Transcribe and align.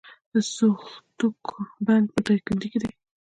د 0.33 0.35
سوختوک 0.55 1.45
بند 1.85 2.07
په 2.13 2.19
دایکنډي 2.27 2.67
کې 2.71 2.79
دی 2.83 2.91